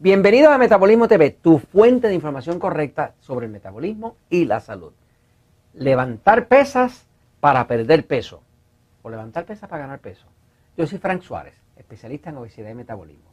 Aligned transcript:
Bienvenidos 0.00 0.52
a 0.52 0.58
Metabolismo 0.58 1.06
TV, 1.06 1.30
tu 1.30 1.60
fuente 1.60 2.08
de 2.08 2.14
información 2.14 2.58
correcta 2.58 3.14
sobre 3.20 3.46
el 3.46 3.52
metabolismo 3.52 4.16
y 4.28 4.44
la 4.44 4.58
salud. 4.58 4.92
Levantar 5.72 6.48
pesas 6.48 7.06
para 7.38 7.68
perder 7.68 8.04
peso 8.04 8.42
o 9.02 9.08
levantar 9.08 9.46
pesas 9.46 9.68
para 9.68 9.82
ganar 9.82 10.00
peso. 10.00 10.26
Yo 10.76 10.88
soy 10.88 10.98
Frank 10.98 11.22
Suárez, 11.22 11.54
especialista 11.76 12.30
en 12.30 12.38
obesidad 12.38 12.70
y 12.70 12.74
metabolismo. 12.74 13.30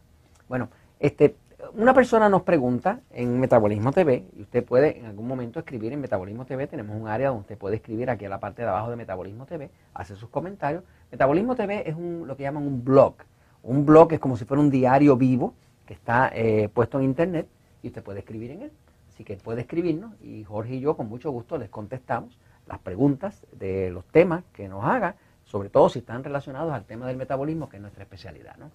Bueno, 0.47 0.69
este, 0.99 1.35
una 1.73 1.95
persona 1.95 2.29
nos 2.29 2.43
pregunta 2.43 2.99
en 3.09 3.39
Metabolismo 3.39 3.91
TV, 3.91 4.27
y 4.37 4.43
usted 4.43 4.63
puede 4.63 4.99
en 4.99 5.07
algún 5.07 5.27
momento 5.27 5.59
escribir 5.59 5.93
en 5.93 5.99
Metabolismo 5.99 6.45
TV, 6.45 6.67
tenemos 6.67 6.95
un 6.95 7.07
área 7.07 7.29
donde 7.29 7.41
usted 7.41 7.57
puede 7.57 7.77
escribir 7.77 8.11
aquí 8.11 8.25
a 8.25 8.29
la 8.29 8.39
parte 8.39 8.61
de 8.61 8.67
abajo 8.67 8.91
de 8.91 8.97
Metabolismo 8.97 9.47
TV, 9.47 9.71
hace 9.95 10.15
sus 10.15 10.29
comentarios. 10.29 10.83
Metabolismo 11.11 11.55
TV 11.55 11.89
es 11.89 11.95
un, 11.95 12.27
lo 12.27 12.37
que 12.37 12.43
llaman 12.43 12.67
un 12.67 12.83
blog. 12.83 13.15
Un 13.63 13.83
blog 13.83 14.13
es 14.13 14.19
como 14.19 14.37
si 14.37 14.45
fuera 14.45 14.61
un 14.61 14.69
diario 14.69 15.17
vivo 15.17 15.55
está 15.91 16.31
eh, 16.33 16.69
puesto 16.73 16.99
en 16.99 17.05
internet 17.05 17.47
y 17.83 17.87
usted 17.87 18.03
puede 18.03 18.19
escribir 18.19 18.51
en 18.51 18.61
él. 18.63 18.71
Así 19.09 19.23
que 19.23 19.35
puede 19.37 19.61
escribirnos 19.61 20.13
y 20.21 20.43
Jorge 20.43 20.75
y 20.75 20.79
yo 20.79 20.95
con 20.95 21.07
mucho 21.07 21.31
gusto 21.31 21.57
les 21.57 21.69
contestamos 21.69 22.37
las 22.67 22.79
preguntas 22.79 23.45
de 23.51 23.89
los 23.91 24.05
temas 24.05 24.43
que 24.53 24.67
nos 24.67 24.85
haga, 24.85 25.15
sobre 25.43 25.69
todo 25.69 25.89
si 25.89 25.99
están 25.99 26.23
relacionados 26.23 26.73
al 26.73 26.85
tema 26.85 27.07
del 27.07 27.17
metabolismo, 27.17 27.67
que 27.67 27.77
es 27.77 27.81
nuestra 27.81 28.03
especialidad. 28.03 28.55
¿no? 28.57 28.71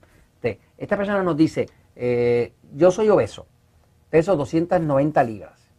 esta 0.79 0.97
persona 0.97 1.23
nos 1.25 1.37
dice, 1.37 1.67
eh, 1.97 2.53
yo 2.75 2.91
soy 2.93 3.09
obeso, 3.09 3.47
peso 4.11 4.37
290 4.37 5.25
libras. 5.25 5.71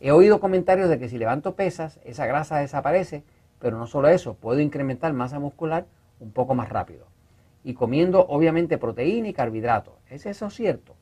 He 0.00 0.10
oído 0.12 0.40
comentarios 0.40 0.88
de 0.88 0.98
que 0.98 1.08
si 1.08 1.16
levanto 1.16 1.54
pesas, 1.54 2.00
esa 2.04 2.26
grasa 2.26 2.58
desaparece, 2.58 3.22
pero 3.58 3.78
no 3.78 3.86
solo 3.86 4.08
eso, 4.08 4.34
puedo 4.34 4.60
incrementar 4.60 5.12
masa 5.12 5.38
muscular 5.38 5.86
un 6.18 6.32
poco 6.32 6.54
más 6.54 6.68
rápido. 6.68 7.06
Y 7.62 7.74
comiendo 7.74 8.26
obviamente 8.26 8.78
proteína 8.78 9.28
y 9.28 9.32
carbohidratos. 9.32 9.94
¿Es 10.08 10.26
eso 10.26 10.50
cierto? 10.50 10.94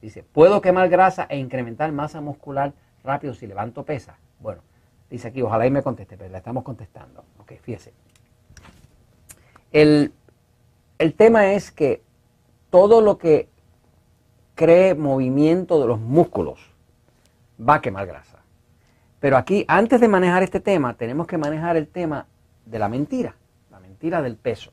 Dice, 0.00 0.22
¿puedo 0.22 0.60
quemar 0.60 0.88
grasa 0.88 1.26
e 1.28 1.38
incrementar 1.38 1.92
masa 1.92 2.20
muscular 2.20 2.72
rápido 3.02 3.34
si 3.34 3.46
levanto 3.46 3.84
pesas? 3.84 4.16
Bueno, 4.40 4.62
dice 5.10 5.28
aquí, 5.28 5.42
ojalá 5.42 5.66
y 5.66 5.70
me 5.70 5.82
conteste, 5.82 6.16
pero 6.16 6.30
la 6.30 6.38
estamos 6.38 6.62
contestando. 6.62 7.24
Ok, 7.38 7.52
fíjese. 7.60 7.92
El, 9.72 10.12
el 10.98 11.14
tema 11.14 11.52
es 11.52 11.70
que 11.70 12.02
todo 12.70 13.00
lo 13.00 13.18
que 13.18 13.48
cree 14.54 14.94
movimiento 14.94 15.80
de 15.80 15.86
los 15.86 16.00
músculos 16.00 16.72
va 17.60 17.74
a 17.74 17.80
quemar 17.80 18.06
grasa. 18.06 18.38
Pero 19.20 19.36
aquí, 19.36 19.64
antes 19.68 20.00
de 20.00 20.08
manejar 20.08 20.42
este 20.42 20.60
tema, 20.60 20.94
tenemos 20.94 21.26
que 21.26 21.38
manejar 21.38 21.76
el 21.76 21.88
tema 21.88 22.26
de 22.66 22.78
la 22.78 22.88
mentira, 22.88 23.34
la 23.70 23.80
mentira 23.80 24.22
del 24.22 24.36
peso. 24.36 24.72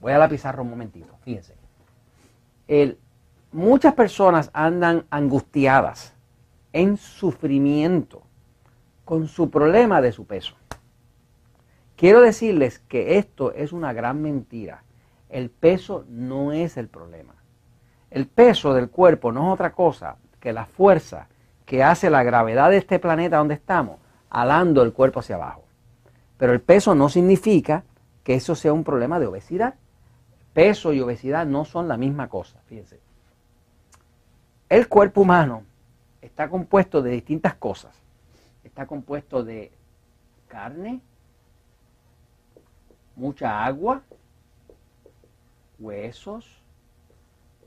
Voy 0.00 0.12
a 0.12 0.18
la 0.18 0.28
pizarra 0.28 0.62
un 0.62 0.70
momentito, 0.70 1.18
fíjense. 1.22 1.54
muchas 3.52 3.94
personas 3.94 4.50
andan 4.52 5.04
angustiadas, 5.10 6.14
en 6.72 6.96
sufrimiento, 6.96 8.22
con 9.04 9.26
su 9.26 9.50
problema 9.50 10.00
de 10.00 10.12
su 10.12 10.24
peso. 10.24 10.54
Quiero 11.96 12.20
decirles 12.22 12.78
que 12.78 13.18
esto 13.18 13.52
es 13.52 13.72
una 13.72 13.92
gran 13.92 14.22
mentira. 14.22 14.84
El 15.28 15.50
peso 15.50 16.04
no 16.08 16.52
es 16.52 16.76
el 16.76 16.88
problema. 16.88 17.34
El 18.10 18.26
peso 18.26 18.72
del 18.72 18.88
cuerpo 18.88 19.32
no 19.32 19.48
es 19.48 19.54
otra 19.54 19.72
cosa 19.72 20.16
que 20.40 20.52
la 20.52 20.64
fuerza 20.64 21.28
que 21.66 21.84
hace 21.84 22.10
la 22.10 22.22
gravedad 22.22 22.70
de 22.70 22.78
este 22.78 22.98
planeta 22.98 23.36
donde 23.36 23.54
estamos, 23.54 23.98
alando 24.28 24.82
el 24.82 24.92
cuerpo 24.92 25.20
hacia 25.20 25.36
abajo. 25.36 25.64
Pero 26.36 26.52
el 26.52 26.60
peso 26.60 26.94
no 26.94 27.08
significa 27.08 27.84
que 28.24 28.34
eso 28.34 28.54
sea 28.54 28.72
un 28.72 28.82
problema 28.82 29.20
de 29.20 29.26
obesidad. 29.26 29.74
Peso 30.52 30.92
y 30.92 31.00
obesidad 31.00 31.46
no 31.46 31.64
son 31.64 31.88
la 31.88 31.96
misma 31.96 32.28
cosa, 32.28 32.60
fíjense. 32.66 32.98
El 34.68 34.88
cuerpo 34.88 35.22
humano 35.22 35.64
está 36.20 36.48
compuesto 36.48 37.02
de 37.02 37.10
distintas 37.10 37.54
cosas. 37.54 37.94
Está 38.64 38.86
compuesto 38.86 39.42
de 39.42 39.72
carne, 40.48 41.00
mucha 43.16 43.64
agua, 43.64 44.02
huesos, 45.78 46.60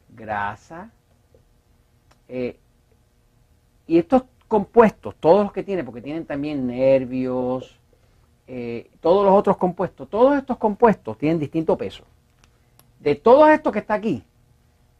grasa. 0.09 0.91
Eh, 2.27 2.59
y 3.87 3.97
estos 3.97 4.23
compuestos, 4.47 5.15
todos 5.19 5.43
los 5.43 5.51
que 5.51 5.63
tienen, 5.63 5.85
porque 5.85 6.01
tienen 6.01 6.25
también 6.25 6.67
nervios, 6.67 7.77
eh, 8.47 8.91
todos 9.01 9.25
los 9.25 9.33
otros 9.33 9.57
compuestos, 9.57 10.09
todos 10.09 10.37
estos 10.37 10.57
compuestos 10.57 11.17
tienen 11.17 11.39
distinto 11.39 11.77
peso. 11.77 12.05
De 13.03 13.15
todos 13.15 13.49
estos 13.49 13.73
que 13.73 13.79
está 13.79 13.95
aquí, 13.95 14.23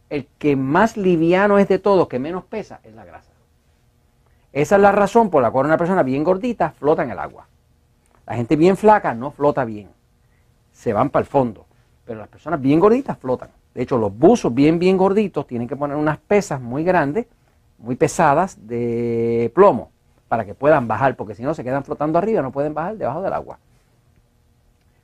el 0.09 0.28
que 0.38 0.58
más 0.58 0.97
liviano 0.97 1.58
es 1.58 1.69
de 1.69 1.80
todos, 1.80 2.09
que 2.09 2.19
menos 2.19 2.44
pesa, 2.44 2.81
es 2.84 2.94
la 2.94 3.06
grasa. 3.06 3.31
Esa 4.52 4.75
es 4.75 4.81
la 4.81 4.91
razón 4.91 5.30
por 5.30 5.41
la 5.41 5.52
cual 5.52 5.68
una 5.68 5.78
persona 5.78 6.03
bien 6.03 6.22
gordita 6.25 6.72
flota 6.72 7.03
en 7.03 7.12
el 7.12 7.18
agua. 7.18 7.47
La 8.25 8.36
gente 8.36 8.58
bien 8.58 8.75
flaca 8.75 9.14
no 9.14 9.31
flota 9.31 9.64
bien. 9.64 9.88
Se 10.74 10.91
van 10.91 11.12
para 11.12 11.22
el 11.22 11.28
fondo. 11.28 11.66
Pero 12.03 12.19
las 12.19 12.28
personas 12.28 12.59
bien 12.59 12.81
gorditas 12.81 13.18
flotan. 13.18 13.52
De 13.74 13.84
hecho, 13.84 13.97
los 13.97 14.14
buzos 14.14 14.53
bien, 14.53 14.80
bien 14.80 14.97
gorditos 14.97 15.47
tienen 15.47 15.70
que 15.70 15.78
poner 15.78 15.96
unas 15.96 16.18
pesas 16.18 16.59
muy 16.59 16.84
grandes, 16.84 17.28
muy 17.78 17.96
pesadas 17.96 18.68
de 18.68 19.50
plomo 19.56 19.91
para 20.28 20.44
que 20.44 20.53
puedan 20.53 20.90
bajar, 20.90 21.16
porque 21.16 21.35
si 21.35 21.44
no 21.44 21.53
se 21.53 21.64
quedan 21.64 21.85
flotando 21.85 22.18
arriba, 22.18 22.41
no 22.41 22.52
pueden 22.52 22.74
bajar 22.74 22.97
debajo 22.97 23.22
del 23.22 23.31
agua. 23.31 23.59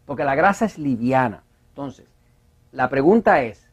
Porque 0.06 0.26
la 0.26 0.36
grasa 0.36 0.66
es 0.66 0.78
liviana. 0.78 1.44
Entonces, 1.70 2.06
la 2.72 2.90
pregunta 2.90 3.42
es, 3.42 3.68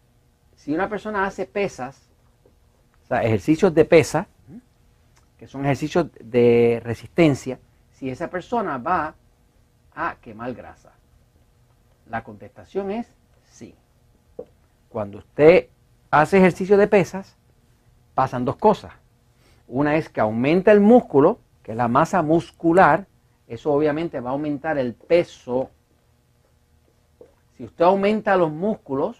si 0.56 0.74
una 0.74 0.88
persona 0.88 1.26
hace 1.26 1.46
pesas, 1.46 2.08
o 3.04 3.06
sea, 3.06 3.22
ejercicios 3.22 3.74
de 3.74 3.84
pesa, 3.84 4.26
que 5.38 5.46
son 5.46 5.64
ejercicios 5.64 6.06
de 6.18 6.80
resistencia, 6.82 7.58
si 7.92 8.10
esa 8.10 8.28
persona 8.28 8.78
va 8.78 9.14
a 9.94 10.16
quemar 10.20 10.54
grasa. 10.54 10.92
La 12.08 12.22
contestación 12.24 12.90
es 12.90 13.06
sí. 13.44 13.74
Cuando 14.88 15.18
usted 15.18 15.68
hace 16.10 16.38
ejercicio 16.38 16.76
de 16.76 16.86
pesas, 16.86 17.36
pasan 18.14 18.44
dos 18.44 18.56
cosas. 18.56 18.92
Una 19.68 19.96
es 19.96 20.08
que 20.08 20.20
aumenta 20.20 20.72
el 20.72 20.80
músculo, 20.80 21.38
que 21.62 21.72
es 21.72 21.76
la 21.76 21.88
masa 21.88 22.22
muscular, 22.22 23.06
eso 23.48 23.72
obviamente 23.72 24.20
va 24.20 24.30
a 24.30 24.32
aumentar 24.32 24.78
el 24.78 24.94
peso. 24.94 25.70
Si 27.56 27.64
usted 27.64 27.84
aumenta 27.84 28.36
los 28.36 28.52
músculos, 28.52 29.18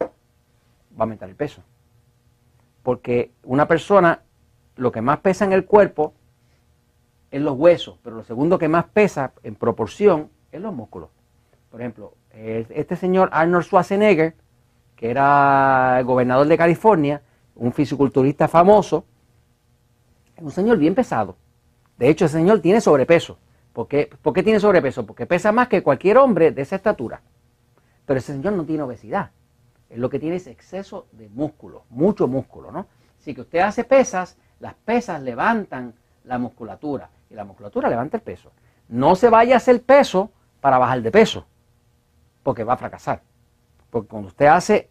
va 0.00 0.08
a 0.98 1.02
aumentar 1.02 1.28
el 1.28 1.34
peso. 1.34 1.62
Porque 2.82 3.32
una 3.42 3.66
persona, 3.66 4.22
lo 4.76 4.92
que 4.92 5.00
más 5.00 5.18
pesa 5.18 5.44
en 5.44 5.52
el 5.52 5.64
cuerpo 5.64 6.14
es 7.30 7.40
los 7.40 7.56
huesos, 7.58 7.98
pero 8.02 8.16
lo 8.16 8.24
segundo 8.24 8.58
que 8.58 8.68
más 8.68 8.86
pesa 8.86 9.32
en 9.42 9.54
proporción 9.54 10.30
es 10.52 10.60
los 10.60 10.74
músculos. 10.74 11.10
Por 11.70 11.80
ejemplo, 11.80 12.14
este 12.32 12.96
señor 12.96 13.28
Arnold 13.32 13.64
Schwarzenegger, 13.64 14.34
que 14.96 15.10
era 15.10 16.00
gobernador 16.04 16.46
de 16.46 16.56
California, 16.56 17.22
un 17.56 17.72
fisiculturista 17.72 18.48
famoso, 18.48 19.04
es 20.36 20.42
un 20.42 20.50
señor 20.50 20.78
bien 20.78 20.94
pesado. 20.94 21.36
De 21.98 22.08
hecho, 22.08 22.24
ese 22.24 22.38
señor 22.38 22.60
tiene 22.60 22.80
sobrepeso. 22.80 23.36
¿Por 23.72 23.88
qué, 23.88 24.10
¿Por 24.22 24.32
qué 24.32 24.42
tiene 24.42 24.60
sobrepeso? 24.60 25.06
Porque 25.06 25.26
pesa 25.26 25.52
más 25.52 25.68
que 25.68 25.82
cualquier 25.82 26.18
hombre 26.18 26.50
de 26.50 26.62
esa 26.62 26.76
estatura. 26.76 27.22
Pero 28.06 28.18
ese 28.18 28.32
señor 28.32 28.54
no 28.54 28.64
tiene 28.64 28.82
obesidad. 28.82 29.30
Él 29.88 30.00
lo 30.00 30.10
que 30.10 30.18
tiene 30.18 30.36
es 30.36 30.46
exceso 30.46 31.06
de 31.12 31.28
músculo, 31.28 31.84
mucho 31.90 32.28
músculo, 32.28 32.70
¿no? 32.70 32.86
Así 33.20 33.34
que 33.34 33.42
usted 33.42 33.58
hace 33.60 33.84
pesas, 33.84 34.36
las 34.60 34.74
pesas 34.74 35.20
levantan 35.22 35.94
la 36.24 36.38
musculatura 36.38 37.10
y 37.28 37.34
la 37.34 37.44
musculatura 37.44 37.88
levanta 37.88 38.16
el 38.16 38.22
peso. 38.22 38.52
No 38.88 39.14
se 39.14 39.28
vaya 39.28 39.54
a 39.54 39.56
hacer 39.58 39.82
peso 39.82 40.30
para 40.60 40.78
bajar 40.78 41.02
de 41.02 41.10
peso, 41.10 41.46
porque 42.42 42.64
va 42.64 42.74
a 42.74 42.76
fracasar. 42.76 43.22
Porque 43.90 44.08
cuando 44.08 44.28
usted 44.28 44.46
hace 44.46 44.90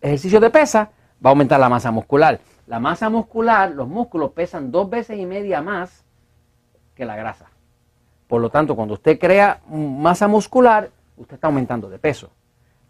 ejercicio 0.00 0.40
de 0.40 0.50
pesa, 0.50 0.90
va 1.24 1.30
a 1.30 1.32
aumentar 1.32 1.58
la 1.60 1.68
masa 1.68 1.90
muscular. 1.90 2.40
La 2.66 2.80
masa 2.80 3.08
muscular, 3.10 3.70
los 3.70 3.88
músculos 3.88 4.32
pesan 4.32 4.70
dos 4.70 4.88
veces 4.88 5.18
y 5.18 5.26
media 5.26 5.62
más 5.62 6.04
que 6.94 7.04
la 7.04 7.16
grasa. 7.16 7.51
Por 8.32 8.40
lo 8.40 8.48
tanto, 8.48 8.74
cuando 8.74 8.94
usted 8.94 9.18
crea 9.18 9.60
masa 9.68 10.26
muscular, 10.26 10.88
usted 11.18 11.34
está 11.34 11.48
aumentando 11.48 11.90
de 11.90 11.98
peso. 11.98 12.30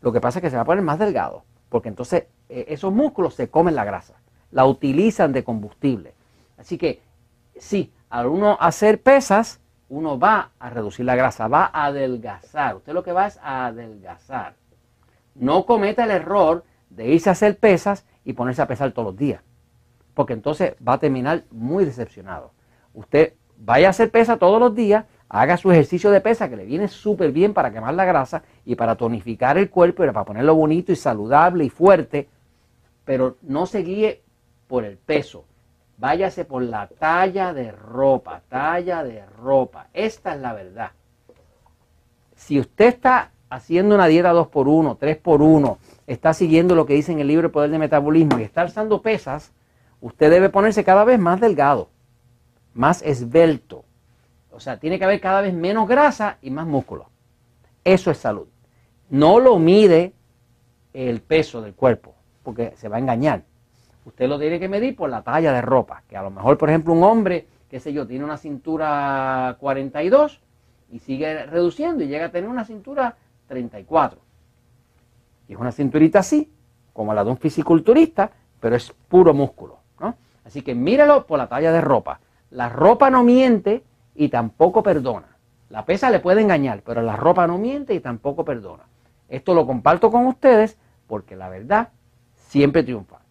Lo 0.01 0.13
que 0.13 0.21
pasa 0.21 0.39
es 0.39 0.41
que 0.41 0.51
se 0.51 0.55
va 0.55 0.63
a 0.63 0.65
poner 0.65 0.85
más 0.85 1.01
delgado, 1.01 1.43
porque 1.69 1.89
entonces 1.89 2.27
eh, 2.49 2.67
esos 2.69 2.93
músculos 2.93 3.35
se 3.35 3.51
comen 3.51 3.75
la 3.75 3.85
grasa, 3.85 4.15
la 4.53 4.67
utilizan 4.67 5.33
de 5.33 5.43
combustible. 5.43 6.15
Así 6.59 6.79
que 6.79 7.03
sí, 7.57 7.93
al 8.09 8.29
uno 8.29 8.57
hacer 8.61 9.03
pesas, 9.03 9.59
uno 9.89 10.17
va 10.17 10.53
a 10.61 10.71
reducir 10.71 11.07
la 11.07 11.17
grasa, 11.17 11.49
va 11.49 11.73
a 11.73 11.87
adelgazar. 11.87 12.77
Usted 12.77 12.93
lo 12.93 13.03
que 13.03 13.11
va 13.11 13.27
es 13.27 13.41
a 13.43 13.67
adelgazar. 13.67 14.55
No 15.35 15.67
cometa 15.67 16.05
el 16.05 16.13
error 16.13 16.63
de 16.89 17.09
irse 17.09 17.31
a 17.31 17.33
hacer 17.33 17.59
pesas 17.59 18.07
y 18.25 18.35
ponerse 18.35 18.63
a 18.63 18.69
pesar 18.69 18.93
todos 18.93 19.07
los 19.07 19.17
días, 19.17 19.43
porque 20.15 20.35
entonces 20.35 20.77
va 20.87 20.93
a 20.93 20.99
terminar 20.99 21.43
muy 21.51 21.85
decepcionado. 21.85 22.53
Usted 22.95 23.35
vaya 23.57 23.89
a 23.89 23.91
hacer 23.91 24.13
pesa 24.13 24.37
todos 24.37 24.61
los 24.61 24.73
días, 24.77 25.05
haga 25.33 25.57
su 25.57 25.73
ejercicio 25.73 26.11
de 26.11 26.21
pesa 26.21 26.51
que 26.51 26.57
le 26.57 26.67
viene 26.67 26.89
súper 26.89 27.33
bien 27.33 27.55
para 27.55 27.73
quemar 27.73 27.95
la 27.95 28.05
grasa 28.05 28.43
y 28.67 28.77
para 28.77 28.97
tonificar 28.97 29.57
el 29.57 29.71
cuerpo 29.71 30.05
y 30.05 30.09
para 30.09 30.27
ponerlo 30.27 30.55
bonito 30.55 30.93
y 30.93 30.97
saludable 30.97 31.65
y 31.65 31.71
fuerte. 31.71 32.29
pero 33.05 33.37
no 33.43 33.67
se 33.67 33.81
guíe 33.81 34.23
por 34.69 34.85
el 34.85 34.97
peso. 34.97 35.45
Váyase 35.97 36.45
por 36.45 36.63
la 36.63 36.87
talla 36.87 37.53
de 37.53 37.73
ropa, 37.73 38.43
talla 38.49 39.03
de 39.03 39.25
ropa. 39.27 39.89
Esta 39.93 40.35
es 40.35 40.41
la 40.41 40.53
verdad. 40.53 40.91
Si 42.37 42.61
usted 42.61 42.87
está 42.87 43.33
haciendo 43.49 43.95
una 43.95 44.07
dieta 44.07 44.33
2x1, 44.33 44.99
3x1, 44.99 45.79
está 46.07 46.35
siguiendo 46.35 46.75
lo 46.75 46.87
que 46.87 46.95
dice 46.95 47.11
en 47.11 47.21
el 47.21 47.29
libro 47.29 47.47
El 47.47 47.53
Poder 47.53 47.71
de 47.71 47.79
Metabolismo 47.79 48.39
y 48.39 48.43
está 48.43 48.61
alzando 48.61 49.03
pesas, 49.03 49.53
usted 50.01 50.31
debe 50.31 50.51
ponerse 50.51 50.85
cada 50.85 51.05
vez 51.05 51.19
más 51.19 51.41
delgado, 51.41 51.89
más 52.75 53.03
esbelto. 53.03 53.85
O 54.53 54.61
sea, 54.61 54.79
tiene 54.79 54.99
que 54.99 55.05
haber 55.05 55.21
cada 55.21 55.41
vez 55.41 55.55
menos 55.55 55.89
grasa 55.89 56.39
y 56.43 56.51
más 56.51 56.67
músculo. 56.67 57.07
Eso 57.85 58.11
es 58.11 58.19
salud. 58.19 58.47
No 59.11 59.41
lo 59.41 59.59
mide 59.59 60.13
el 60.93 61.21
peso 61.21 61.61
del 61.63 61.75
cuerpo, 61.75 62.15
porque 62.43 62.73
se 62.77 62.89
va 62.89 62.97
a 62.97 63.01
engañar. 63.01 63.45
Usted 64.05 64.29
lo 64.29 64.39
tiene 64.39 64.59
que 64.59 64.69
medir 64.69 64.97
por 64.97 65.11
la 65.11 65.23
talla 65.23 65.53
de 65.53 65.63
ropa, 65.63 66.03
que 66.09 66.17
a 66.17 66.23
lo 66.23 66.31
mejor, 66.31 66.59
por 66.59 66.69
ejemplo, 66.69 66.93
un 66.93 67.03
hombre, 67.03 67.47
qué 67.71 67.81
sé 67.81 67.93
yo, 67.93 68.07
tiene 68.07 68.25
una 68.25 68.37
cintura 68.37 69.57
42 69.61 70.41
y 70.91 70.99
sigue 70.99 71.47
reduciendo 71.47 72.05
y 72.05 72.09
llega 72.09 72.27
a 72.27 72.31
tener 72.31 72.51
una 72.51 72.65
cintura 72.65 73.17
34. 73.49 74.21
Y 75.49 75.53
es 75.55 75.59
una 75.59 75.73
cinturita 75.73 76.19
así, 76.19 76.53
como 76.93 77.15
la 77.15 77.25
de 77.25 77.31
un 77.31 77.37
fisiculturista, 77.37 78.31
pero 78.61 78.77
es 78.77 78.93
puro 79.09 79.33
músculo. 79.33 79.79
¿no? 80.01 80.17
Así 80.45 80.63
que 80.63 80.75
míralo 80.75 81.27
por 81.27 81.39
la 81.39 81.49
talla 81.49 81.73
de 81.73 81.81
ropa. 81.81 82.21
La 82.51 82.69
ropa 82.69 83.09
no 83.09 83.23
miente 83.25 83.85
y 84.15 84.29
tampoco 84.29 84.83
perdona. 84.83 85.37
La 85.71 85.87
pesa 85.87 86.11
le 86.11 86.21
puede 86.21 86.43
engañar, 86.43 86.83
pero 86.85 87.01
la 87.03 87.17
ropa 87.17 87.47
no 87.47 87.57
miente 87.59 87.95
y 87.95 88.01
tampoco 88.01 88.45
perdona. 88.45 88.85
Esto 89.29 89.55
lo 89.55 89.67
comparto 89.67 90.11
con 90.11 90.27
ustedes 90.27 90.79
porque 91.07 91.35
la 91.35 91.49
verdad 91.49 91.89
siempre 92.35 92.83
triunfa. 92.83 93.22